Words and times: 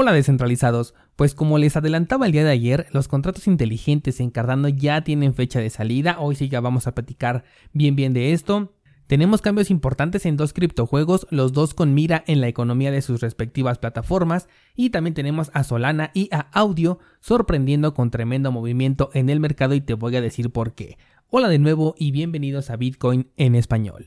Hola 0.00 0.12
descentralizados, 0.12 0.94
pues 1.16 1.34
como 1.34 1.58
les 1.58 1.76
adelantaba 1.76 2.26
el 2.26 2.30
día 2.30 2.44
de 2.44 2.52
ayer, 2.52 2.86
los 2.92 3.08
contratos 3.08 3.48
inteligentes 3.48 4.20
en 4.20 4.30
Cardano 4.30 4.68
ya 4.68 5.02
tienen 5.02 5.34
fecha 5.34 5.58
de 5.58 5.70
salida, 5.70 6.20
hoy 6.20 6.36
sí 6.36 6.48
ya 6.48 6.60
vamos 6.60 6.86
a 6.86 6.94
platicar 6.94 7.42
bien 7.72 7.96
bien 7.96 8.12
de 8.12 8.32
esto. 8.32 8.76
Tenemos 9.08 9.42
cambios 9.42 9.72
importantes 9.72 10.24
en 10.24 10.36
dos 10.36 10.52
criptojuegos, 10.52 11.26
los 11.30 11.52
dos 11.52 11.74
con 11.74 11.94
mira 11.94 12.22
en 12.28 12.40
la 12.40 12.46
economía 12.46 12.92
de 12.92 13.02
sus 13.02 13.20
respectivas 13.20 13.78
plataformas, 13.78 14.48
y 14.76 14.90
también 14.90 15.14
tenemos 15.14 15.50
a 15.52 15.64
Solana 15.64 16.12
y 16.14 16.28
a 16.30 16.48
Audio 16.52 17.00
sorprendiendo 17.18 17.92
con 17.92 18.12
tremendo 18.12 18.52
movimiento 18.52 19.10
en 19.14 19.28
el 19.30 19.40
mercado 19.40 19.74
y 19.74 19.80
te 19.80 19.94
voy 19.94 20.14
a 20.14 20.20
decir 20.20 20.52
por 20.52 20.74
qué. 20.76 20.96
Hola 21.28 21.48
de 21.48 21.58
nuevo 21.58 21.96
y 21.98 22.12
bienvenidos 22.12 22.70
a 22.70 22.76
Bitcoin 22.76 23.32
en 23.36 23.56
español. 23.56 24.06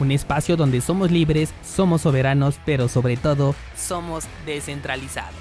un 0.00 0.10
espacio 0.10 0.56
donde 0.56 0.80
somos 0.80 1.10
libres, 1.10 1.52
somos 1.62 2.02
soberanos, 2.02 2.58
pero 2.64 2.88
sobre 2.88 3.16
todo 3.16 3.54
somos 3.76 4.24
descentralizados. 4.46 5.34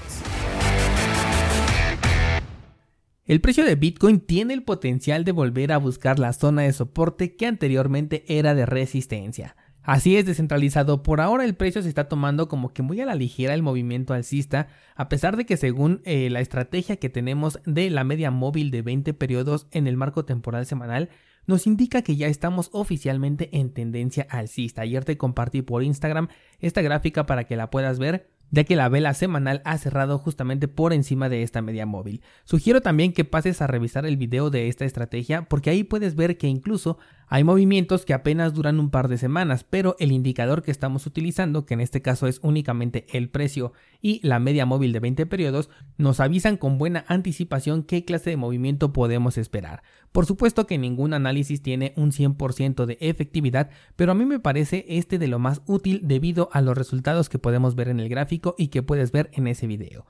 El 3.26 3.40
precio 3.40 3.64
de 3.64 3.76
Bitcoin 3.76 4.20
tiene 4.20 4.54
el 4.54 4.64
potencial 4.64 5.24
de 5.24 5.32
volver 5.32 5.72
a 5.72 5.78
buscar 5.78 6.20
la 6.20 6.34
zona 6.34 6.64
de 6.64 6.74
soporte 6.74 7.38
que 7.38 7.46
anteriormente 7.46 8.26
era 8.28 8.54
de 8.54 8.66
resistencia. 8.66 9.56
Así 9.82 10.16
es 10.16 10.26
descentralizado, 10.26 11.04
por 11.04 11.20
ahora 11.20 11.44
el 11.44 11.56
precio 11.56 11.82
se 11.82 11.90
está 11.90 12.08
tomando 12.08 12.48
como 12.48 12.74
que 12.74 12.82
muy 12.82 13.02
a 13.02 13.06
la 13.06 13.16
ligera 13.16 13.54
el 13.54 13.64
movimiento 13.64 14.14
alcista, 14.14 14.68
a 14.96 15.10
pesar 15.10 15.36
de 15.36 15.46
que 15.46 15.58
según 15.58 16.02
eh, 16.06 16.30
la 16.30 16.40
estrategia 16.40 16.96
que 16.96 17.10
tenemos 17.10 17.60
de 17.66 17.90
la 17.90 18.06
media 18.06 18.32
móvil 18.32 18.72
de 18.72 18.82
20 18.82 19.14
periodos 19.14 19.68
en 19.72 19.88
el 19.88 19.98
marco 19.98 20.24
temporal 20.24 20.66
semanal, 20.66 21.10
nos 21.48 21.68
indica 21.68 22.02
que 22.02 22.16
ya 22.16 22.28
estamos 22.28 22.70
oficialmente 22.74 23.50
en 23.52 23.72
tendencia 23.72 24.28
alcista. 24.30 24.82
Ayer 24.82 25.06
te 25.06 25.18
compartí 25.18 25.62
por 25.62 25.84
Instagram 25.84 26.28
esta 26.60 26.82
gráfica 26.82 27.26
para 27.26 27.46
que 27.46 27.56
la 27.56 27.70
puedas 27.70 28.00
ver 28.00 28.30
ya 28.54 28.66
que 28.66 28.76
la 28.76 28.88
vela 28.88 29.16
semanal 29.16 29.64
ha 29.66 29.80
cerrado 29.80 30.20
justamente 30.20 30.68
por 30.68 30.94
encima 30.94 31.28
de 31.28 31.42
esta 31.42 31.64
media 31.64 31.88
móvil. 31.88 32.22
Sugiero 32.44 32.82
también 32.82 33.12
que 33.12 33.26
pases 33.26 33.64
a 33.64 33.68
revisar 33.68 34.06
el 34.06 34.16
video 34.16 34.52
de 34.52 34.68
esta 34.68 34.86
estrategia 34.86 35.42
porque 35.50 35.72
ahí 35.72 35.84
puedes 35.84 36.16
ver 36.16 36.38
que 36.38 36.48
incluso 36.48 37.00
hay 37.28 37.44
movimientos 37.44 38.06
que 38.06 38.14
apenas 38.14 38.54
duran 38.54 38.80
un 38.80 38.90
par 38.90 39.08
de 39.08 39.18
semanas, 39.18 39.64
pero 39.64 39.96
el 40.00 40.12
indicador 40.12 40.62
que 40.62 40.72
estamos 40.72 41.06
utilizando, 41.06 41.66
que 41.66 41.74
en 41.74 41.82
este 41.82 42.02
caso 42.02 42.28
es 42.28 42.40
únicamente 42.44 43.06
el 43.12 43.30
precio 43.30 43.74
y 44.02 44.20
la 44.28 44.40
media 44.40 44.66
móvil 44.66 44.94
de 44.94 45.00
20 45.00 45.26
periodos, 45.26 45.70
nos 45.98 46.20
avisan 46.20 46.58
con 46.58 46.78
buena 46.78 47.06
anticipación 47.08 47.84
qué 47.84 48.06
clase 48.06 48.32
de 48.32 48.38
movimiento 48.38 48.94
podemos 48.94 49.38
esperar. 49.38 49.84
Por 50.12 50.26
supuesto 50.26 50.68
que 50.68 50.78
ningún 50.78 51.14
análisis 51.14 51.62
tiene 51.62 51.94
un 51.96 52.12
100% 52.12 52.86
de 52.86 52.98
efectividad, 53.02 53.70
pero 53.96 54.12
a 54.12 54.16
mí 54.16 54.26
me 54.26 54.40
parece 54.40 54.86
este 54.88 55.18
de 55.18 55.28
lo 55.28 55.40
más 55.40 55.62
útil 55.66 56.02
debido 56.04 56.50
a 56.54 56.62
los 56.62 56.78
resultados 56.78 57.30
que 57.30 57.40
podemos 57.40 57.76
ver 57.76 57.90
en 57.90 58.00
el 58.00 58.10
gráfico 58.10 58.56
y 58.58 58.68
que 58.68 58.84
puedes 58.84 59.12
ver 59.12 59.30
en 59.34 59.48
ese 59.48 59.68
video. 59.68 60.06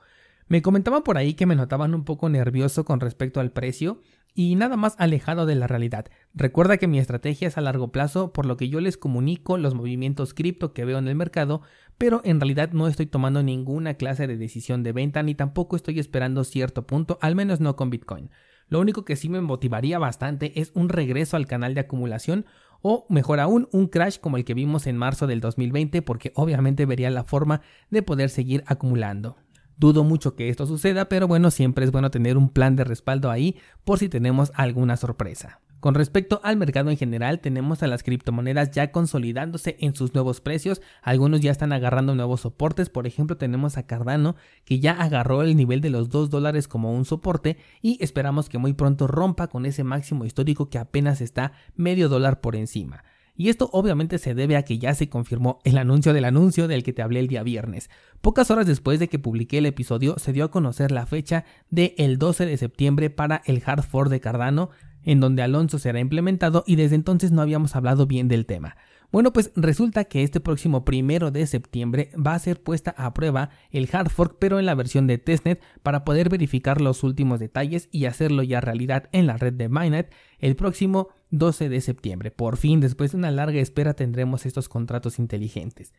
Me 0.46 0.60
comentaban 0.60 1.02
por 1.02 1.16
ahí 1.16 1.34
que 1.34 1.46
me 1.46 1.56
notaban 1.56 1.94
un 1.94 2.04
poco 2.04 2.28
nervioso 2.28 2.84
con 2.84 3.00
respecto 3.00 3.40
al 3.40 3.50
precio 3.50 4.02
y 4.34 4.56
nada 4.56 4.76
más 4.76 4.96
alejado 4.98 5.46
de 5.46 5.54
la 5.54 5.68
realidad. 5.68 6.06
Recuerda 6.34 6.76
que 6.76 6.88
mi 6.88 6.98
estrategia 6.98 7.48
es 7.48 7.56
a 7.56 7.60
largo 7.60 7.92
plazo, 7.92 8.32
por 8.32 8.46
lo 8.46 8.56
que 8.56 8.68
yo 8.68 8.80
les 8.80 8.96
comunico 8.96 9.56
los 9.56 9.74
movimientos 9.74 10.34
cripto 10.34 10.72
que 10.72 10.84
veo 10.84 10.98
en 10.98 11.06
el 11.06 11.14
mercado, 11.14 11.62
pero 11.98 12.20
en 12.24 12.40
realidad 12.40 12.72
no 12.72 12.88
estoy 12.88 13.06
tomando 13.06 13.44
ninguna 13.44 13.94
clase 13.94 14.26
de 14.26 14.36
decisión 14.36 14.82
de 14.82 14.92
venta 14.92 15.22
ni 15.22 15.36
tampoco 15.36 15.76
estoy 15.76 16.00
esperando 16.00 16.42
cierto 16.42 16.86
punto, 16.86 17.18
al 17.22 17.36
menos 17.36 17.60
no 17.60 17.76
con 17.76 17.90
Bitcoin. 17.90 18.30
Lo 18.68 18.80
único 18.80 19.04
que 19.04 19.14
sí 19.14 19.28
me 19.28 19.40
motivaría 19.40 19.98
bastante 19.98 20.60
es 20.60 20.72
un 20.74 20.88
regreso 20.88 21.36
al 21.36 21.46
canal 21.46 21.74
de 21.74 21.82
acumulación 21.82 22.46
o 22.82 23.06
mejor 23.08 23.38
aún 23.40 23.68
un 23.72 23.86
crash 23.86 24.18
como 24.18 24.36
el 24.36 24.44
que 24.44 24.54
vimos 24.54 24.86
en 24.86 24.96
marzo 24.96 25.26
del 25.26 25.40
2020 25.40 26.02
porque 26.02 26.32
obviamente 26.34 26.86
vería 26.86 27.10
la 27.10 27.24
forma 27.24 27.60
de 27.90 28.02
poder 28.02 28.30
seguir 28.30 28.64
acumulando. 28.66 29.36
Dudo 29.76 30.04
mucho 30.04 30.36
que 30.36 30.48
esto 30.48 30.66
suceda, 30.66 31.08
pero 31.08 31.26
bueno, 31.26 31.50
siempre 31.50 31.84
es 31.84 31.90
bueno 31.90 32.10
tener 32.10 32.36
un 32.36 32.48
plan 32.48 32.76
de 32.76 32.84
respaldo 32.84 33.30
ahí 33.30 33.56
por 33.84 33.98
si 33.98 34.08
tenemos 34.08 34.52
alguna 34.54 34.96
sorpresa. 34.96 35.60
Con 35.84 35.94
respecto 35.94 36.40
al 36.42 36.56
mercado 36.56 36.88
en 36.88 36.96
general, 36.96 37.40
tenemos 37.40 37.82
a 37.82 37.86
las 37.86 38.02
criptomonedas 38.02 38.70
ya 38.70 38.90
consolidándose 38.90 39.76
en 39.80 39.94
sus 39.94 40.14
nuevos 40.14 40.40
precios, 40.40 40.80
algunos 41.02 41.42
ya 41.42 41.50
están 41.50 41.74
agarrando 41.74 42.14
nuevos 42.14 42.40
soportes, 42.40 42.88
por 42.88 43.06
ejemplo 43.06 43.36
tenemos 43.36 43.76
a 43.76 43.86
Cardano 43.86 44.34
que 44.64 44.80
ya 44.80 44.92
agarró 44.92 45.42
el 45.42 45.54
nivel 45.56 45.82
de 45.82 45.90
los 45.90 46.08
2 46.08 46.30
dólares 46.30 46.68
como 46.68 46.94
un 46.94 47.04
soporte 47.04 47.58
y 47.82 48.02
esperamos 48.02 48.48
que 48.48 48.56
muy 48.56 48.72
pronto 48.72 49.06
rompa 49.06 49.48
con 49.48 49.66
ese 49.66 49.84
máximo 49.84 50.24
histórico 50.24 50.70
que 50.70 50.78
apenas 50.78 51.20
está 51.20 51.52
medio 51.74 52.08
dólar 52.08 52.40
por 52.40 52.56
encima. 52.56 53.04
Y 53.36 53.48
esto 53.48 53.68
obviamente 53.72 54.18
se 54.18 54.34
debe 54.34 54.56
a 54.56 54.64
que 54.64 54.78
ya 54.78 54.94
se 54.94 55.08
confirmó 55.08 55.58
el 55.64 55.76
anuncio 55.76 56.12
del 56.12 56.24
anuncio 56.24 56.68
del 56.68 56.84
que 56.84 56.92
te 56.92 57.02
hablé 57.02 57.18
el 57.20 57.26
día 57.26 57.42
viernes. 57.42 57.90
Pocas 58.20 58.50
horas 58.50 58.66
después 58.66 59.00
de 59.00 59.08
que 59.08 59.18
publiqué 59.18 59.58
el 59.58 59.66
episodio 59.66 60.18
se 60.18 60.32
dio 60.32 60.44
a 60.44 60.50
conocer 60.50 60.92
la 60.92 61.06
fecha 61.06 61.44
del 61.68 61.94
el 61.98 62.18
12 62.18 62.46
de 62.46 62.56
septiembre 62.56 63.10
para 63.10 63.42
el 63.46 63.62
hard 63.66 63.82
fork 63.82 64.08
de 64.08 64.20
Cardano, 64.20 64.70
en 65.02 65.18
donde 65.18 65.42
Alonso 65.42 65.78
será 65.78 65.98
implementado 65.98 66.62
y 66.66 66.76
desde 66.76 66.94
entonces 66.94 67.32
no 67.32 67.42
habíamos 67.42 67.74
hablado 67.74 68.06
bien 68.06 68.28
del 68.28 68.46
tema. 68.46 68.76
Bueno, 69.14 69.32
pues 69.32 69.52
resulta 69.54 70.06
que 70.06 70.24
este 70.24 70.40
próximo 70.40 70.84
primero 70.84 71.30
de 71.30 71.46
septiembre 71.46 72.10
va 72.16 72.34
a 72.34 72.38
ser 72.40 72.60
puesta 72.60 72.92
a 72.98 73.14
prueba 73.14 73.50
el 73.70 73.88
hard 73.92 74.10
fork, 74.10 74.38
pero 74.40 74.58
en 74.58 74.66
la 74.66 74.74
versión 74.74 75.06
de 75.06 75.18
testnet 75.18 75.62
para 75.84 76.04
poder 76.04 76.28
verificar 76.28 76.80
los 76.80 77.04
últimos 77.04 77.38
detalles 77.38 77.88
y 77.92 78.06
hacerlo 78.06 78.42
ya 78.42 78.60
realidad 78.60 79.08
en 79.12 79.28
la 79.28 79.36
red 79.36 79.52
de 79.52 79.68
Mainnet 79.68 80.12
el 80.40 80.56
próximo 80.56 81.10
12 81.30 81.68
de 81.68 81.80
septiembre. 81.80 82.32
Por 82.32 82.56
fin, 82.56 82.80
después 82.80 83.12
de 83.12 83.18
una 83.18 83.30
larga 83.30 83.60
espera, 83.60 83.94
tendremos 83.94 84.46
estos 84.46 84.68
contratos 84.68 85.20
inteligentes. 85.20 85.94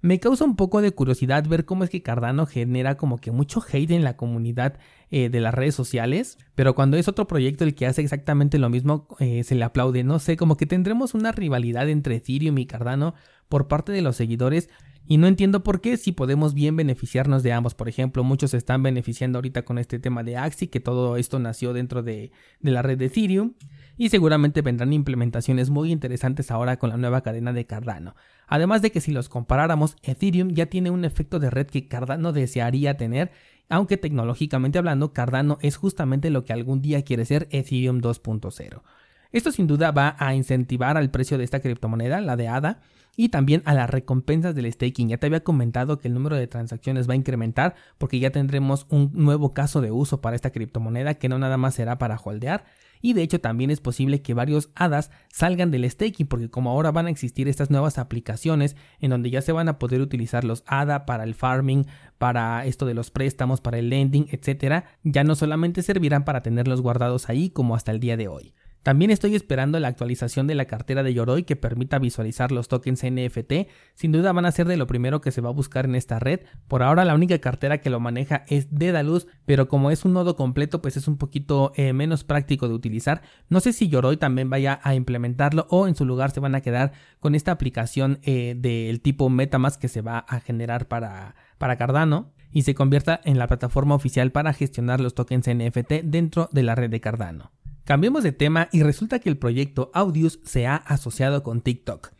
Me 0.00 0.20
causa 0.20 0.44
un 0.44 0.54
poco 0.54 0.80
de 0.80 0.92
curiosidad 0.92 1.44
ver 1.48 1.64
cómo 1.64 1.82
es 1.82 1.90
que 1.90 2.02
Cardano 2.02 2.46
genera 2.46 2.96
como 2.96 3.18
que 3.18 3.32
mucho 3.32 3.60
hate 3.60 3.90
en 3.90 4.04
la 4.04 4.16
comunidad 4.16 4.78
eh, 5.10 5.28
de 5.28 5.40
las 5.40 5.52
redes 5.52 5.74
sociales, 5.74 6.38
pero 6.54 6.76
cuando 6.76 6.96
es 6.96 7.08
otro 7.08 7.26
proyecto 7.26 7.64
el 7.64 7.74
que 7.74 7.86
hace 7.86 8.02
exactamente 8.02 8.58
lo 8.58 8.68
mismo, 8.68 9.08
eh, 9.18 9.42
se 9.42 9.56
le 9.56 9.64
aplaude. 9.64 10.04
No 10.04 10.20
sé, 10.20 10.36
como 10.36 10.56
que 10.56 10.66
tendremos 10.66 11.14
una 11.14 11.32
rivalidad 11.32 11.88
entre 11.88 12.16
Ethereum 12.16 12.58
y 12.58 12.66
Cardano 12.66 13.14
por 13.48 13.66
parte 13.66 13.90
de 13.90 14.02
los 14.02 14.14
seguidores. 14.14 14.68
Y 15.10 15.16
no 15.16 15.26
entiendo 15.26 15.64
por 15.64 15.80
qué 15.80 15.96
si 15.96 16.12
podemos 16.12 16.52
bien 16.52 16.76
beneficiarnos 16.76 17.42
de 17.42 17.54
ambos. 17.54 17.74
Por 17.74 17.88
ejemplo, 17.88 18.24
muchos 18.24 18.50
se 18.50 18.58
están 18.58 18.82
beneficiando 18.82 19.38
ahorita 19.38 19.62
con 19.64 19.78
este 19.78 19.98
tema 19.98 20.22
de 20.22 20.36
Axi, 20.36 20.68
que 20.68 20.80
todo 20.80 21.16
esto 21.16 21.38
nació 21.38 21.72
dentro 21.72 22.02
de, 22.02 22.30
de 22.60 22.70
la 22.70 22.82
red 22.82 22.98
de 22.98 23.06
Ethereum 23.06 23.54
y 23.96 24.10
seguramente 24.10 24.60
vendrán 24.60 24.92
implementaciones 24.92 25.70
muy 25.70 25.92
interesantes 25.92 26.50
ahora 26.50 26.78
con 26.78 26.90
la 26.90 26.98
nueva 26.98 27.22
cadena 27.22 27.54
de 27.54 27.64
Cardano. 27.64 28.16
Además 28.46 28.82
de 28.82 28.92
que 28.92 29.00
si 29.00 29.10
los 29.10 29.30
comparáramos, 29.30 29.96
Ethereum 30.02 30.50
ya 30.50 30.66
tiene 30.66 30.90
un 30.90 31.06
efecto 31.06 31.38
de 31.38 31.48
red 31.48 31.68
que 31.68 31.88
Cardano 31.88 32.34
desearía 32.34 32.98
tener, 32.98 33.32
aunque 33.70 33.96
tecnológicamente 33.96 34.76
hablando, 34.76 35.14
Cardano 35.14 35.56
es 35.62 35.78
justamente 35.78 36.28
lo 36.28 36.44
que 36.44 36.52
algún 36.52 36.82
día 36.82 37.02
quiere 37.02 37.24
ser 37.24 37.48
Ethereum 37.50 38.02
2.0. 38.02 38.82
Esto 39.30 39.52
sin 39.52 39.66
duda 39.66 39.90
va 39.90 40.16
a 40.18 40.34
incentivar 40.34 40.96
al 40.96 41.10
precio 41.10 41.36
de 41.36 41.44
esta 41.44 41.60
criptomoneda, 41.60 42.20
la 42.20 42.36
de 42.36 42.48
ADA, 42.48 42.80
y 43.14 43.30
también 43.30 43.62
a 43.64 43.74
las 43.74 43.90
recompensas 43.90 44.54
del 44.54 44.72
staking. 44.72 45.08
Ya 45.08 45.18
te 45.18 45.26
había 45.26 45.42
comentado 45.42 45.98
que 45.98 46.06
el 46.06 46.14
número 46.14 46.36
de 46.36 46.46
transacciones 46.46 47.08
va 47.08 47.14
a 47.14 47.16
incrementar 47.16 47.74
porque 47.98 48.20
ya 48.20 48.30
tendremos 48.30 48.86
un 48.90 49.10
nuevo 49.12 49.52
caso 49.52 49.80
de 49.80 49.90
uso 49.90 50.20
para 50.20 50.36
esta 50.36 50.50
criptomoneda 50.50 51.14
que 51.14 51.28
no 51.28 51.38
nada 51.38 51.56
más 51.56 51.74
será 51.74 51.98
para 51.98 52.16
holdear, 52.16 52.64
y 53.00 53.12
de 53.12 53.22
hecho 53.22 53.40
también 53.40 53.70
es 53.70 53.80
posible 53.80 54.22
que 54.22 54.34
varios 54.34 54.70
hadas 54.74 55.10
salgan 55.32 55.70
del 55.70 55.88
staking 55.90 56.26
porque 56.26 56.48
como 56.48 56.70
ahora 56.70 56.90
van 56.92 57.06
a 57.06 57.10
existir 57.10 57.48
estas 57.48 57.70
nuevas 57.70 57.98
aplicaciones 57.98 58.76
en 59.00 59.10
donde 59.10 59.30
ya 59.30 59.42
se 59.42 59.52
van 59.52 59.68
a 59.68 59.78
poder 59.78 60.00
utilizar 60.00 60.44
los 60.44 60.62
ADA 60.66 61.04
para 61.04 61.24
el 61.24 61.34
farming, 61.34 61.86
para 62.18 62.64
esto 62.66 62.86
de 62.86 62.94
los 62.94 63.10
préstamos, 63.10 63.60
para 63.60 63.78
el 63.78 63.90
lending, 63.90 64.28
etcétera, 64.30 64.84
ya 65.02 65.24
no 65.24 65.34
solamente 65.34 65.82
servirán 65.82 66.24
para 66.24 66.42
tenerlos 66.42 66.80
guardados 66.80 67.28
ahí 67.28 67.50
como 67.50 67.74
hasta 67.74 67.92
el 67.92 68.00
día 68.00 68.16
de 68.16 68.28
hoy. 68.28 68.54
También 68.88 69.10
estoy 69.10 69.34
esperando 69.34 69.78
la 69.80 69.88
actualización 69.88 70.46
de 70.46 70.54
la 70.54 70.64
cartera 70.64 71.02
de 71.02 71.12
Yoroi 71.12 71.42
que 71.42 71.56
permita 71.56 71.98
visualizar 71.98 72.50
los 72.52 72.68
tokens 72.68 73.04
NFT. 73.04 73.68
Sin 73.92 74.12
duda 74.12 74.32
van 74.32 74.46
a 74.46 74.50
ser 74.50 74.66
de 74.66 74.78
lo 74.78 74.86
primero 74.86 75.20
que 75.20 75.30
se 75.30 75.42
va 75.42 75.50
a 75.50 75.52
buscar 75.52 75.84
en 75.84 75.94
esta 75.94 76.18
red. 76.18 76.40
Por 76.68 76.82
ahora 76.82 77.04
la 77.04 77.14
única 77.14 77.38
cartera 77.38 77.82
que 77.82 77.90
lo 77.90 78.00
maneja 78.00 78.46
es 78.48 78.68
Dedalus, 78.70 79.26
pero 79.44 79.68
como 79.68 79.90
es 79.90 80.06
un 80.06 80.14
nodo 80.14 80.36
completo 80.36 80.80
pues 80.80 80.96
es 80.96 81.06
un 81.06 81.18
poquito 81.18 81.72
eh, 81.76 81.92
menos 81.92 82.24
práctico 82.24 82.66
de 82.66 82.72
utilizar. 82.72 83.20
No 83.50 83.60
sé 83.60 83.74
si 83.74 83.90
Yoroi 83.90 84.16
también 84.16 84.48
vaya 84.48 84.80
a 84.82 84.94
implementarlo 84.94 85.66
o 85.68 85.86
en 85.86 85.94
su 85.94 86.06
lugar 86.06 86.30
se 86.30 86.40
van 86.40 86.54
a 86.54 86.62
quedar 86.62 86.92
con 87.20 87.34
esta 87.34 87.52
aplicación 87.52 88.20
eh, 88.22 88.54
del 88.56 89.02
tipo 89.02 89.28
MetaMask 89.28 89.78
que 89.78 89.88
se 89.88 90.00
va 90.00 90.20
a 90.20 90.40
generar 90.40 90.88
para, 90.88 91.34
para 91.58 91.76
Cardano. 91.76 92.32
y 92.50 92.62
se 92.62 92.74
convierta 92.74 93.20
en 93.24 93.38
la 93.38 93.48
plataforma 93.48 93.94
oficial 93.94 94.32
para 94.32 94.54
gestionar 94.54 94.98
los 94.98 95.14
tokens 95.14 95.46
NFT 95.46 96.04
dentro 96.04 96.48
de 96.52 96.62
la 96.62 96.74
red 96.74 96.88
de 96.88 97.02
Cardano. 97.02 97.52
Cambiemos 97.88 98.22
de 98.22 98.32
tema 98.32 98.68
y 98.70 98.82
resulta 98.82 99.18
que 99.18 99.30
el 99.30 99.38
proyecto 99.38 99.90
Audius 99.94 100.40
se 100.44 100.66
ha 100.66 100.76
asociado 100.76 101.42
con 101.42 101.62
TikTok. 101.62 102.10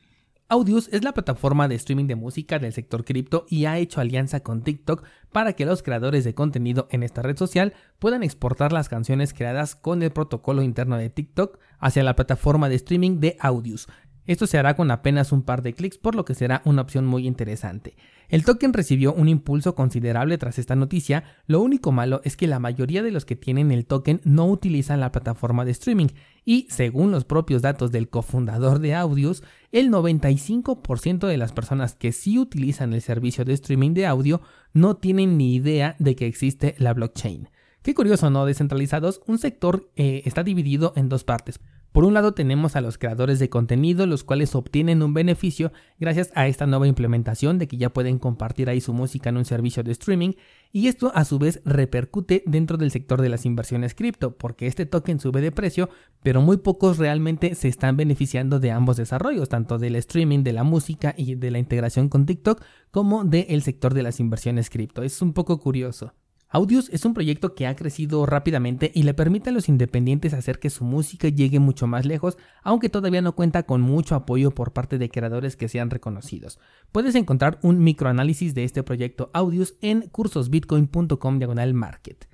Audius 0.48 0.88
es 0.94 1.04
la 1.04 1.12
plataforma 1.12 1.68
de 1.68 1.74
streaming 1.74 2.06
de 2.06 2.16
música 2.16 2.58
del 2.58 2.72
sector 2.72 3.04
cripto 3.04 3.44
y 3.50 3.66
ha 3.66 3.76
hecho 3.76 4.00
alianza 4.00 4.40
con 4.40 4.62
TikTok 4.62 5.04
para 5.30 5.52
que 5.52 5.66
los 5.66 5.82
creadores 5.82 6.24
de 6.24 6.32
contenido 6.32 6.88
en 6.90 7.02
esta 7.02 7.20
red 7.20 7.36
social 7.36 7.74
puedan 7.98 8.22
exportar 8.22 8.72
las 8.72 8.88
canciones 8.88 9.34
creadas 9.34 9.74
con 9.74 10.02
el 10.02 10.10
protocolo 10.10 10.62
interno 10.62 10.96
de 10.96 11.10
TikTok 11.10 11.58
hacia 11.78 12.02
la 12.02 12.16
plataforma 12.16 12.70
de 12.70 12.76
streaming 12.76 13.20
de 13.20 13.36
Audius, 13.38 13.88
esto 14.28 14.46
se 14.46 14.58
hará 14.58 14.76
con 14.76 14.90
apenas 14.90 15.32
un 15.32 15.42
par 15.42 15.62
de 15.62 15.72
clics, 15.72 15.96
por 15.96 16.14
lo 16.14 16.24
que 16.26 16.34
será 16.34 16.60
una 16.66 16.82
opción 16.82 17.06
muy 17.06 17.26
interesante. 17.26 17.96
El 18.28 18.44
token 18.44 18.74
recibió 18.74 19.14
un 19.14 19.26
impulso 19.26 19.74
considerable 19.74 20.36
tras 20.36 20.58
esta 20.58 20.76
noticia, 20.76 21.24
lo 21.46 21.62
único 21.62 21.92
malo 21.92 22.20
es 22.24 22.36
que 22.36 22.46
la 22.46 22.58
mayoría 22.58 23.02
de 23.02 23.10
los 23.10 23.24
que 23.24 23.36
tienen 23.36 23.72
el 23.72 23.86
token 23.86 24.20
no 24.24 24.46
utilizan 24.46 25.00
la 25.00 25.12
plataforma 25.12 25.64
de 25.64 25.70
streaming 25.70 26.08
y, 26.44 26.66
según 26.68 27.10
los 27.10 27.24
propios 27.24 27.62
datos 27.62 27.90
del 27.90 28.10
cofundador 28.10 28.80
de 28.80 28.94
Audios, 28.94 29.42
el 29.72 29.90
95% 29.90 31.26
de 31.26 31.36
las 31.38 31.52
personas 31.52 31.94
que 31.94 32.12
sí 32.12 32.38
utilizan 32.38 32.92
el 32.92 33.00
servicio 33.00 33.46
de 33.46 33.54
streaming 33.54 33.94
de 33.94 34.06
audio 34.06 34.42
no 34.74 34.96
tienen 34.98 35.38
ni 35.38 35.54
idea 35.54 35.96
de 35.98 36.14
que 36.16 36.26
existe 36.26 36.74
la 36.76 36.92
blockchain. 36.92 37.48
Qué 37.80 37.94
curioso, 37.94 38.28
¿no? 38.28 38.44
Descentralizados, 38.44 39.22
un 39.26 39.38
sector 39.38 39.90
eh, 39.96 40.20
está 40.26 40.42
dividido 40.42 40.92
en 40.96 41.08
dos 41.08 41.24
partes. 41.24 41.60
Por 41.98 42.04
un 42.04 42.14
lado 42.14 42.32
tenemos 42.32 42.76
a 42.76 42.80
los 42.80 42.96
creadores 42.96 43.40
de 43.40 43.50
contenido, 43.50 44.06
los 44.06 44.22
cuales 44.22 44.54
obtienen 44.54 45.02
un 45.02 45.14
beneficio 45.14 45.72
gracias 45.98 46.30
a 46.36 46.46
esta 46.46 46.64
nueva 46.64 46.86
implementación 46.86 47.58
de 47.58 47.66
que 47.66 47.76
ya 47.76 47.92
pueden 47.92 48.20
compartir 48.20 48.70
ahí 48.70 48.80
su 48.80 48.92
música 48.92 49.30
en 49.30 49.36
un 49.36 49.44
servicio 49.44 49.82
de 49.82 49.90
streaming 49.90 50.34
y 50.70 50.86
esto 50.86 51.10
a 51.16 51.24
su 51.24 51.40
vez 51.40 51.60
repercute 51.64 52.44
dentro 52.46 52.76
del 52.76 52.92
sector 52.92 53.20
de 53.20 53.30
las 53.30 53.44
inversiones 53.44 53.96
cripto, 53.96 54.36
porque 54.36 54.68
este 54.68 54.86
token 54.86 55.18
sube 55.18 55.40
de 55.40 55.50
precio, 55.50 55.90
pero 56.22 56.40
muy 56.40 56.58
pocos 56.58 56.98
realmente 56.98 57.56
se 57.56 57.66
están 57.66 57.96
beneficiando 57.96 58.60
de 58.60 58.70
ambos 58.70 58.96
desarrollos, 58.96 59.48
tanto 59.48 59.76
del 59.76 59.96
streaming, 59.96 60.44
de 60.44 60.52
la 60.52 60.62
música 60.62 61.16
y 61.18 61.34
de 61.34 61.50
la 61.50 61.58
integración 61.58 62.08
con 62.08 62.26
TikTok, 62.26 62.62
como 62.92 63.24
del 63.24 63.60
sector 63.62 63.92
de 63.92 64.04
las 64.04 64.20
inversiones 64.20 64.70
cripto. 64.70 65.02
Es 65.02 65.20
un 65.20 65.32
poco 65.32 65.58
curioso. 65.58 66.12
Audius 66.50 66.88
es 66.94 67.04
un 67.04 67.12
proyecto 67.12 67.54
que 67.54 67.66
ha 67.66 67.76
crecido 67.76 68.24
rápidamente 68.24 68.90
y 68.94 69.02
le 69.02 69.12
permite 69.12 69.50
a 69.50 69.52
los 69.52 69.68
independientes 69.68 70.32
hacer 70.32 70.58
que 70.58 70.70
su 70.70 70.82
música 70.82 71.28
llegue 71.28 71.58
mucho 71.58 71.86
más 71.86 72.06
lejos, 72.06 72.38
aunque 72.62 72.88
todavía 72.88 73.20
no 73.20 73.34
cuenta 73.34 73.64
con 73.64 73.82
mucho 73.82 74.14
apoyo 74.14 74.52
por 74.52 74.72
parte 74.72 74.96
de 74.96 75.10
creadores 75.10 75.56
que 75.56 75.68
sean 75.68 75.90
reconocidos. 75.90 76.58
Puedes 76.90 77.14
encontrar 77.16 77.58
un 77.62 77.80
microanálisis 77.84 78.54
de 78.54 78.64
este 78.64 78.82
proyecto 78.82 79.30
Audius 79.34 79.74
en 79.82 80.08
cursosbitcoin.com 80.08 81.38
diagonal 81.38 81.74
market. 81.74 82.26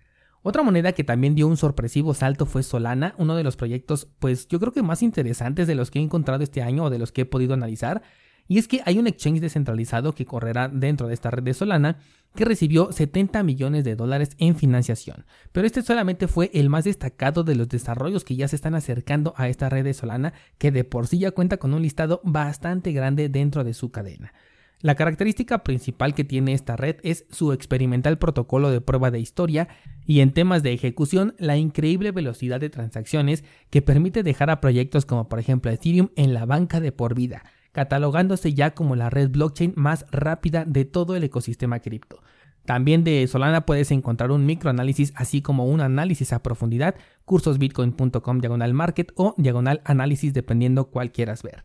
Otra 0.43 0.63
moneda 0.63 0.93
que 0.93 1.03
también 1.03 1.35
dio 1.35 1.49
un 1.49 1.57
sorpresivo 1.57 2.15
salto 2.15 2.47
fue 2.47 2.63
Solana, 2.63 3.15
uno 3.19 3.35
de 3.35 3.43
los 3.43 3.57
proyectos, 3.57 4.07
pues 4.21 4.47
yo 4.47 4.61
creo 4.61 4.73
que 4.73 4.83
más 4.83 5.03
interesantes 5.03 5.67
de 5.67 5.75
los 5.75 5.91
que 5.91 5.99
he 5.99 6.03
encontrado 6.03 6.45
este 6.45 6.63
año 6.63 6.85
o 6.85 6.91
de 6.91 6.99
los 7.01 7.11
que 7.11 7.23
he 7.23 7.27
podido 7.27 7.55
analizar. 7.55 8.03
Y 8.47 8.59
es 8.59 8.69
que 8.69 8.83
hay 8.85 8.99
un 8.99 9.07
exchange 9.07 9.41
descentralizado 9.41 10.15
que 10.15 10.27
correrá 10.27 10.69
dentro 10.69 11.09
de 11.09 11.15
esta 11.15 11.31
red 11.31 11.43
de 11.43 11.55
Solana 11.55 11.99
que 12.35 12.45
recibió 12.45 12.93
70 12.93 13.43
millones 13.43 13.85
de 13.85 13.97
dólares 13.97 14.31
en 14.39 14.57
financiación. 14.57 15.25
Pero 15.53 15.67
este 15.67 15.83
solamente 15.83 16.29
fue 16.29 16.51
el 16.53 16.69
más 16.69 16.85
destacado 16.85 17.45
de 17.45 17.55
los 17.55 17.69
desarrollos 17.69 18.25
que 18.25 18.37
ya 18.37 18.49
se 18.49 18.57
están 18.57 18.75
acercando 18.75 19.35
a 19.37 19.49
esta 19.49 19.69
red 19.69 19.85
de 19.85 19.95
Solana, 19.95 20.35
que 20.59 20.73
de 20.73 20.85
por 20.85 21.07
sí 21.07 21.19
ya 21.19 21.31
cuenta 21.31 21.59
con 21.59 21.75
un 21.75 21.83
listado 21.83 22.21
bastante 22.25 22.93
grande 22.93 23.29
dentro 23.29 23.65
de 23.65 23.73
su 23.73 23.91
cadena. 23.91 24.33
La 24.81 24.97
característica 24.97 25.65
principal 25.65 26.15
que 26.15 26.25
tiene 26.25 26.53
esta 26.53 26.77
red 26.77 26.97
es 27.05 27.25
su 27.31 27.53
experimental 27.53 28.19
protocolo 28.19 28.71
de 28.71 28.83
prueba 28.83 29.11
de 29.11 29.21
historia 29.21 29.69
y 30.05 30.21
en 30.21 30.33
temas 30.33 30.63
de 30.63 30.75
ejecución 30.75 31.35
la 31.39 31.57
increíble 31.57 32.11
velocidad 32.11 32.61
de 32.61 32.69
transacciones 32.69 33.45
que 33.71 33.81
permite 33.81 34.23
dejar 34.23 34.51
a 34.51 34.61
proyectos 34.61 35.07
como 35.07 35.29
por 35.29 35.39
ejemplo 35.39 35.71
Ethereum 35.71 36.11
en 36.17 36.35
la 36.35 36.45
banca 36.45 36.81
de 36.81 36.93
por 36.93 37.15
vida 37.15 37.45
catalogándose 37.75 38.55
ya 38.55 38.71
como 38.71 38.95
la 38.95 39.11
red 39.11 39.29
blockchain 39.31 39.75
más 39.77 40.07
rápida 40.13 40.65
de 40.65 40.85
todo 40.85 41.17
el 41.17 41.25
ecosistema 41.25 41.81
cripto. 41.81 42.23
También 42.65 43.05
de 43.05 43.27
Solana 43.27 43.67
puedes 43.67 43.91
encontrar 43.91 44.31
un 44.31 44.47
microanálisis 44.47 45.13
así 45.17 45.43
como 45.43 45.67
un 45.67 45.81
análisis 45.83 46.33
a 46.33 46.43
profundidad, 46.43 46.95
cursosbitcoin.com 47.27 48.39
diagonal 48.39 48.73
market 48.73 49.13
o 49.17 49.35
diagonal 49.37 49.83
análisis 49.85 50.33
dependiendo 50.33 50.87
cuál 50.87 51.13
quieras 51.13 51.43
ver. 51.43 51.65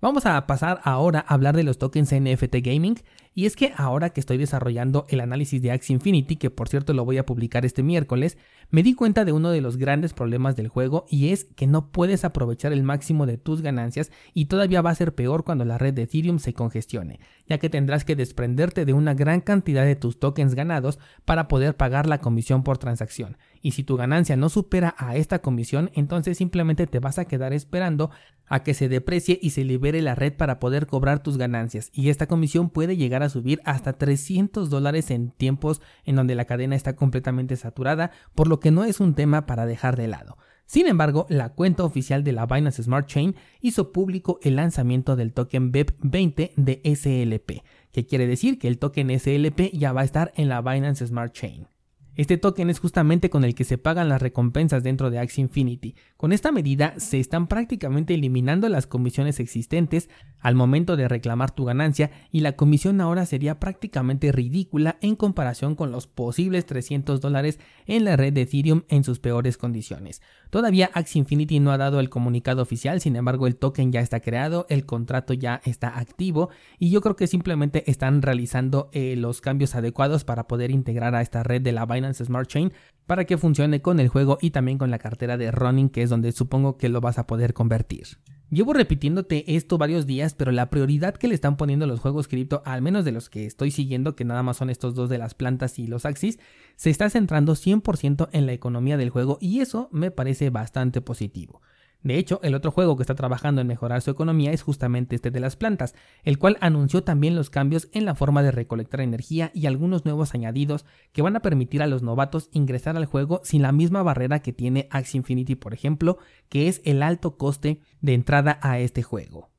Vamos 0.00 0.24
a 0.24 0.46
pasar 0.46 0.80
ahora 0.84 1.24
a 1.26 1.34
hablar 1.34 1.56
de 1.56 1.64
los 1.64 1.78
tokens 1.78 2.14
NFT 2.14 2.56
Gaming 2.62 2.96
y 3.34 3.46
es 3.46 3.56
que 3.56 3.72
ahora 3.76 4.10
que 4.10 4.20
estoy 4.20 4.38
desarrollando 4.38 5.06
el 5.08 5.20
análisis 5.20 5.60
de 5.60 5.72
Axie 5.72 5.94
Infinity, 5.94 6.36
que 6.36 6.50
por 6.50 6.68
cierto 6.68 6.92
lo 6.92 7.04
voy 7.04 7.18
a 7.18 7.26
publicar 7.26 7.64
este 7.64 7.82
miércoles, 7.82 8.38
me 8.70 8.82
di 8.82 8.94
cuenta 8.94 9.24
de 9.24 9.32
uno 9.32 9.50
de 9.50 9.60
los 9.60 9.76
grandes 9.76 10.14
problemas 10.14 10.56
del 10.56 10.68
juego 10.68 11.04
y 11.08 11.30
es 11.30 11.44
que 11.44 11.66
no 11.66 11.90
puedes 11.90 12.24
aprovechar 12.24 12.72
el 12.72 12.82
máximo 12.82 13.26
de 13.26 13.36
tus 13.36 13.60
ganancias 13.60 14.10
y 14.32 14.46
todavía 14.46 14.82
va 14.82 14.90
a 14.90 14.94
ser 14.94 15.14
peor 15.14 15.44
cuando 15.44 15.64
la 15.64 15.78
red 15.78 15.94
de 15.94 16.02
Ethereum 16.02 16.38
se 16.38 16.54
congestione, 16.54 17.20
ya 17.48 17.58
que 17.58 17.70
tendrás 17.70 18.04
que 18.04 18.16
desprenderte 18.16 18.84
de 18.84 18.92
una 18.92 19.14
gran 19.14 19.40
cantidad 19.40 19.84
de 19.84 19.96
tus 19.96 20.18
tokens 20.18 20.54
ganados 20.54 20.98
para 21.24 21.48
poder 21.48 21.76
pagar 21.76 22.06
la 22.06 22.18
comisión 22.18 22.62
por 22.62 22.78
transacción. 22.78 23.36
Y 23.60 23.72
si 23.72 23.82
tu 23.82 23.96
ganancia 23.96 24.36
no 24.36 24.48
supera 24.48 24.94
a 24.98 25.16
esta 25.16 25.40
comisión, 25.40 25.90
entonces 25.94 26.36
simplemente 26.38 26.86
te 26.86 26.98
vas 26.98 27.18
a 27.18 27.24
quedar 27.24 27.52
esperando 27.52 28.10
a 28.46 28.62
que 28.62 28.74
se 28.74 28.88
deprecie 28.88 29.38
y 29.40 29.50
se 29.50 29.64
libere 29.64 30.02
la 30.02 30.14
red 30.14 30.34
para 30.34 30.60
poder 30.60 30.86
cobrar 30.86 31.22
tus 31.22 31.38
ganancias. 31.38 31.90
Y 31.92 32.10
esta 32.10 32.26
comisión 32.26 32.70
puede 32.70 32.96
llegar 32.96 33.22
a 33.22 33.23
subir 33.28 33.60
hasta 33.64 33.94
300 33.94 34.70
dólares 34.70 35.10
en 35.10 35.30
tiempos 35.30 35.80
en 36.04 36.16
donde 36.16 36.34
la 36.34 36.44
cadena 36.44 36.76
está 36.76 36.96
completamente 36.96 37.56
saturada, 37.56 38.10
por 38.34 38.48
lo 38.48 38.60
que 38.60 38.70
no 38.70 38.84
es 38.84 39.00
un 39.00 39.14
tema 39.14 39.46
para 39.46 39.66
dejar 39.66 39.96
de 39.96 40.08
lado. 40.08 40.36
Sin 40.66 40.86
embargo, 40.86 41.26
la 41.28 41.50
cuenta 41.50 41.84
oficial 41.84 42.24
de 42.24 42.32
la 42.32 42.46
Binance 42.46 42.82
Smart 42.82 43.06
Chain 43.06 43.36
hizo 43.60 43.92
público 43.92 44.38
el 44.42 44.56
lanzamiento 44.56 45.14
del 45.14 45.32
token 45.32 45.72
BEP20 45.72 46.52
de 46.56 46.80
SLP, 46.84 47.62
que 47.92 48.06
quiere 48.06 48.26
decir 48.26 48.58
que 48.58 48.68
el 48.68 48.78
token 48.78 49.10
SLP 49.18 49.72
ya 49.72 49.92
va 49.92 50.00
a 50.00 50.04
estar 50.04 50.32
en 50.36 50.48
la 50.48 50.62
Binance 50.62 51.06
Smart 51.06 51.32
Chain. 51.32 51.66
Este 52.16 52.38
token 52.38 52.70
es 52.70 52.78
justamente 52.78 53.28
con 53.28 53.42
el 53.42 53.56
que 53.56 53.64
se 53.64 53.76
pagan 53.76 54.08
las 54.08 54.22
recompensas 54.22 54.84
dentro 54.84 55.10
de 55.10 55.18
Axie 55.18 55.42
Infinity. 55.42 55.96
Con 56.16 56.32
esta 56.32 56.52
medida 56.52 56.94
se 56.98 57.18
están 57.18 57.48
prácticamente 57.48 58.14
eliminando 58.14 58.68
las 58.68 58.86
comisiones 58.86 59.40
existentes 59.40 60.08
al 60.38 60.54
momento 60.54 60.96
de 60.96 61.08
reclamar 61.08 61.50
tu 61.50 61.64
ganancia 61.64 62.12
y 62.30 62.40
la 62.40 62.52
comisión 62.52 63.00
ahora 63.00 63.26
sería 63.26 63.58
prácticamente 63.58 64.30
ridícula 64.30 64.96
en 65.00 65.16
comparación 65.16 65.74
con 65.74 65.90
los 65.90 66.06
posibles 66.06 66.66
300 66.66 67.20
dólares 67.20 67.58
en 67.86 68.04
la 68.04 68.16
red 68.16 68.32
de 68.32 68.42
Ethereum 68.42 68.82
en 68.88 69.02
sus 69.02 69.18
peores 69.18 69.56
condiciones. 69.56 70.22
Todavía 70.50 70.90
Axie 70.94 71.18
Infinity 71.18 71.58
no 71.58 71.72
ha 71.72 71.78
dado 71.78 71.98
el 71.98 72.10
comunicado 72.10 72.62
oficial, 72.62 73.00
sin 73.00 73.16
embargo 73.16 73.48
el 73.48 73.56
token 73.56 73.90
ya 73.90 74.00
está 74.00 74.20
creado, 74.20 74.66
el 74.68 74.86
contrato 74.86 75.34
ya 75.34 75.60
está 75.64 75.98
activo 75.98 76.50
y 76.78 76.90
yo 76.90 77.00
creo 77.00 77.16
que 77.16 77.26
simplemente 77.26 77.90
están 77.90 78.22
realizando 78.22 78.88
eh, 78.92 79.16
los 79.16 79.40
cambios 79.40 79.74
adecuados 79.74 80.22
para 80.22 80.46
poder 80.46 80.70
integrar 80.70 81.16
a 81.16 81.22
esta 81.22 81.42
red 81.42 81.60
de 81.60 81.72
la 81.72 81.86
Binance 81.86 82.03
Smart 82.12 82.48
Chain 82.48 82.72
para 83.06 83.24
que 83.24 83.38
funcione 83.38 83.80
con 83.80 84.00
el 84.00 84.08
juego 84.08 84.36
y 84.40 84.50
también 84.50 84.76
con 84.76 84.90
la 84.90 84.98
cartera 84.98 85.36
de 85.36 85.50
running 85.50 85.88
que 85.88 86.02
es 86.02 86.10
donde 86.10 86.32
supongo 86.32 86.76
que 86.76 86.88
lo 86.88 87.00
vas 87.00 87.18
a 87.18 87.26
poder 87.26 87.54
convertir. 87.54 88.18
Llevo 88.50 88.72
repitiéndote 88.72 89.56
esto 89.56 89.78
varios 89.78 90.06
días, 90.06 90.34
pero 90.34 90.52
la 90.52 90.70
prioridad 90.70 91.14
que 91.14 91.28
le 91.28 91.34
están 91.34 91.56
poniendo 91.56 91.86
los 91.86 92.00
juegos 92.00 92.28
cripto, 92.28 92.62
al 92.64 92.82
menos 92.82 93.04
de 93.04 93.12
los 93.12 93.28
que 93.28 93.46
estoy 93.46 93.70
siguiendo, 93.70 94.14
que 94.14 94.24
nada 94.24 94.42
más 94.42 94.58
son 94.58 94.70
estos 94.70 94.94
dos 94.94 95.08
de 95.08 95.18
las 95.18 95.34
plantas 95.34 95.78
y 95.78 95.86
los 95.86 96.04
Axis, 96.04 96.38
se 96.76 96.90
está 96.90 97.10
centrando 97.10 97.54
100% 97.54 98.28
en 98.32 98.46
la 98.46 98.52
economía 98.52 98.96
del 98.96 99.10
juego 99.10 99.38
y 99.40 99.60
eso 99.60 99.88
me 99.92 100.10
parece 100.10 100.50
bastante 100.50 101.00
positivo. 101.00 101.62
De 102.04 102.18
hecho, 102.18 102.38
el 102.42 102.54
otro 102.54 102.70
juego 102.70 102.96
que 102.96 103.02
está 103.02 103.14
trabajando 103.14 103.62
en 103.62 103.66
mejorar 103.66 104.02
su 104.02 104.10
economía 104.10 104.52
es 104.52 104.62
justamente 104.62 105.16
este 105.16 105.30
de 105.30 105.40
las 105.40 105.56
plantas, 105.56 105.94
el 106.22 106.38
cual 106.38 106.58
anunció 106.60 107.02
también 107.02 107.34
los 107.34 107.48
cambios 107.48 107.88
en 107.92 108.04
la 108.04 108.14
forma 108.14 108.42
de 108.42 108.52
recolectar 108.52 109.00
energía 109.00 109.50
y 109.54 109.64
algunos 109.64 110.04
nuevos 110.04 110.34
añadidos 110.34 110.84
que 111.12 111.22
van 111.22 111.34
a 111.34 111.40
permitir 111.40 111.82
a 111.82 111.86
los 111.86 112.02
novatos 112.02 112.50
ingresar 112.52 112.98
al 112.98 113.06
juego 113.06 113.40
sin 113.42 113.62
la 113.62 113.72
misma 113.72 114.02
barrera 114.02 114.40
que 114.40 114.52
tiene 114.52 114.86
Axie 114.90 115.16
Infinity, 115.16 115.54
por 115.54 115.72
ejemplo, 115.72 116.18
que 116.50 116.68
es 116.68 116.82
el 116.84 117.02
alto 117.02 117.38
coste 117.38 117.80
de 118.02 118.12
entrada 118.12 118.58
a 118.60 118.78
este 118.78 119.02
juego. 119.02 119.53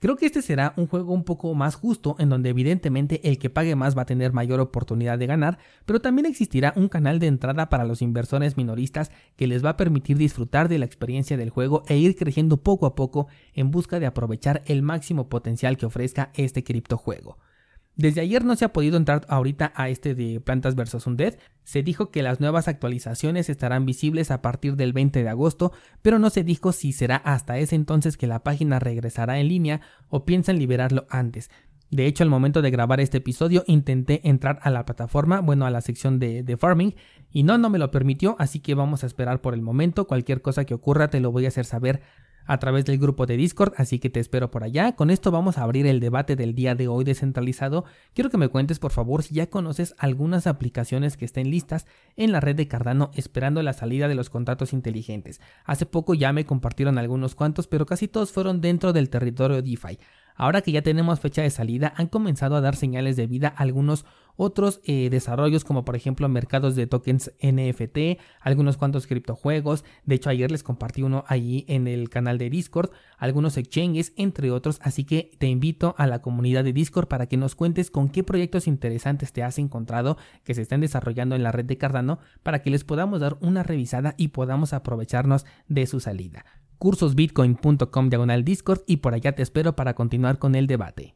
Creo 0.00 0.14
que 0.14 0.26
este 0.26 0.42
será 0.42 0.74
un 0.76 0.86
juego 0.86 1.12
un 1.12 1.24
poco 1.24 1.52
más 1.54 1.74
justo 1.74 2.14
en 2.20 2.28
donde 2.28 2.50
evidentemente 2.50 3.20
el 3.28 3.36
que 3.36 3.50
pague 3.50 3.74
más 3.74 3.98
va 3.98 4.02
a 4.02 4.06
tener 4.06 4.32
mayor 4.32 4.60
oportunidad 4.60 5.18
de 5.18 5.26
ganar, 5.26 5.58
pero 5.86 6.00
también 6.00 6.26
existirá 6.26 6.72
un 6.76 6.88
canal 6.88 7.18
de 7.18 7.26
entrada 7.26 7.68
para 7.68 7.84
los 7.84 8.00
inversores 8.00 8.56
minoristas 8.56 9.10
que 9.34 9.48
les 9.48 9.64
va 9.64 9.70
a 9.70 9.76
permitir 9.76 10.16
disfrutar 10.16 10.68
de 10.68 10.78
la 10.78 10.84
experiencia 10.84 11.36
del 11.36 11.50
juego 11.50 11.82
e 11.88 11.96
ir 11.98 12.14
creciendo 12.14 12.58
poco 12.58 12.86
a 12.86 12.94
poco 12.94 13.26
en 13.54 13.72
busca 13.72 13.98
de 13.98 14.06
aprovechar 14.06 14.62
el 14.66 14.82
máximo 14.82 15.28
potencial 15.28 15.76
que 15.76 15.86
ofrezca 15.86 16.30
este 16.34 16.62
criptojuego. 16.62 17.36
Desde 17.98 18.20
ayer 18.20 18.44
no 18.44 18.54
se 18.54 18.64
ha 18.64 18.72
podido 18.72 18.96
entrar 18.96 19.26
ahorita 19.28 19.72
a 19.74 19.88
este 19.88 20.14
de 20.14 20.38
Plantas 20.38 20.76
vs. 20.76 21.04
Undead. 21.04 21.34
Se 21.64 21.82
dijo 21.82 22.12
que 22.12 22.22
las 22.22 22.38
nuevas 22.38 22.68
actualizaciones 22.68 23.50
estarán 23.50 23.86
visibles 23.86 24.30
a 24.30 24.40
partir 24.40 24.76
del 24.76 24.92
20 24.92 25.20
de 25.20 25.28
agosto, 25.28 25.72
pero 26.00 26.20
no 26.20 26.30
se 26.30 26.44
dijo 26.44 26.70
si 26.70 26.92
será 26.92 27.16
hasta 27.16 27.58
ese 27.58 27.74
entonces 27.74 28.16
que 28.16 28.28
la 28.28 28.44
página 28.44 28.78
regresará 28.78 29.40
en 29.40 29.48
línea 29.48 29.80
o 30.10 30.24
piensan 30.24 30.60
liberarlo 30.60 31.08
antes. 31.10 31.50
De 31.90 32.06
hecho, 32.06 32.22
al 32.22 32.30
momento 32.30 32.62
de 32.62 32.70
grabar 32.70 33.00
este 33.00 33.18
episodio 33.18 33.64
intenté 33.66 34.20
entrar 34.28 34.60
a 34.62 34.70
la 34.70 34.86
plataforma, 34.86 35.40
bueno, 35.40 35.66
a 35.66 35.70
la 35.70 35.80
sección 35.80 36.20
de, 36.20 36.44
de, 36.44 36.56
farming, 36.56 36.94
y 37.32 37.42
no, 37.42 37.58
no 37.58 37.68
me 37.68 37.80
lo 37.80 37.90
permitió, 37.90 38.36
así 38.38 38.60
que 38.60 38.74
vamos 38.74 39.02
a 39.02 39.06
esperar 39.08 39.40
por 39.40 39.54
el 39.54 39.62
momento. 39.62 40.06
Cualquier 40.06 40.40
cosa 40.40 40.64
que 40.64 40.74
ocurra 40.74 41.10
te 41.10 41.18
lo 41.18 41.32
voy 41.32 41.46
a 41.46 41.48
hacer 41.48 41.64
saber 41.64 42.00
a 42.48 42.58
través 42.58 42.86
del 42.86 42.98
grupo 42.98 43.26
de 43.26 43.36
Discord, 43.36 43.74
así 43.76 43.98
que 43.98 44.10
te 44.10 44.18
espero 44.18 44.50
por 44.50 44.64
allá. 44.64 44.96
Con 44.96 45.10
esto 45.10 45.30
vamos 45.30 45.58
a 45.58 45.62
abrir 45.62 45.86
el 45.86 46.00
debate 46.00 46.34
del 46.34 46.54
día 46.54 46.74
de 46.74 46.88
hoy 46.88 47.04
descentralizado. 47.04 47.84
Quiero 48.14 48.30
que 48.30 48.38
me 48.38 48.48
cuentes 48.48 48.78
por 48.78 48.90
favor 48.90 49.22
si 49.22 49.34
ya 49.34 49.48
conoces 49.48 49.94
algunas 49.98 50.46
aplicaciones 50.46 51.16
que 51.18 51.26
estén 51.26 51.50
listas 51.50 51.86
en 52.16 52.32
la 52.32 52.40
red 52.40 52.56
de 52.56 52.66
Cardano 52.66 53.10
esperando 53.14 53.62
la 53.62 53.74
salida 53.74 54.08
de 54.08 54.14
los 54.14 54.30
contratos 54.30 54.72
inteligentes. 54.72 55.40
Hace 55.64 55.84
poco 55.84 56.14
ya 56.14 56.32
me 56.32 56.46
compartieron 56.46 56.96
algunos 56.96 57.34
cuantos, 57.34 57.66
pero 57.66 57.84
casi 57.84 58.08
todos 58.08 58.32
fueron 58.32 58.62
dentro 58.62 58.94
del 58.94 59.10
territorio 59.10 59.60
DeFi. 59.60 59.98
Ahora 60.38 60.62
que 60.62 60.70
ya 60.70 60.82
tenemos 60.82 61.18
fecha 61.18 61.42
de 61.42 61.50
salida, 61.50 61.92
han 61.96 62.06
comenzado 62.06 62.54
a 62.54 62.60
dar 62.60 62.76
señales 62.76 63.16
de 63.16 63.26
vida 63.26 63.48
algunos 63.48 64.06
otros 64.36 64.80
eh, 64.84 65.10
desarrollos 65.10 65.64
como 65.64 65.84
por 65.84 65.96
ejemplo 65.96 66.28
mercados 66.28 66.76
de 66.76 66.86
tokens 66.86 67.32
NFT, 67.42 68.20
algunos 68.40 68.76
cuantos 68.76 69.08
criptojuegos, 69.08 69.84
de 70.04 70.14
hecho 70.14 70.30
ayer 70.30 70.52
les 70.52 70.62
compartí 70.62 71.02
uno 71.02 71.24
ahí 71.26 71.64
en 71.66 71.88
el 71.88 72.08
canal 72.08 72.38
de 72.38 72.48
Discord, 72.48 72.90
algunos 73.18 73.56
exchanges 73.56 74.12
entre 74.16 74.52
otros, 74.52 74.78
así 74.80 75.02
que 75.02 75.32
te 75.38 75.48
invito 75.48 75.96
a 75.98 76.06
la 76.06 76.22
comunidad 76.22 76.62
de 76.62 76.72
Discord 76.72 77.08
para 77.08 77.26
que 77.26 77.36
nos 77.36 77.56
cuentes 77.56 77.90
con 77.90 78.08
qué 78.08 78.22
proyectos 78.22 78.68
interesantes 78.68 79.32
te 79.32 79.42
has 79.42 79.58
encontrado 79.58 80.16
que 80.44 80.54
se 80.54 80.62
están 80.62 80.82
desarrollando 80.82 81.34
en 81.34 81.42
la 81.42 81.50
red 81.50 81.64
de 81.64 81.76
Cardano 81.76 82.20
para 82.44 82.62
que 82.62 82.70
les 82.70 82.84
podamos 82.84 83.20
dar 83.20 83.38
una 83.40 83.64
revisada 83.64 84.14
y 84.16 84.28
podamos 84.28 84.72
aprovecharnos 84.72 85.46
de 85.66 85.84
su 85.88 85.98
salida 85.98 86.44
cursosbitcoin.com 86.78 88.08
diagonal 88.08 88.44
Discord 88.44 88.82
y 88.86 88.98
por 88.98 89.14
allá 89.14 89.32
te 89.32 89.42
espero 89.42 89.76
para 89.76 89.94
continuar 89.94 90.38
con 90.38 90.54
el 90.54 90.66
debate. 90.66 91.06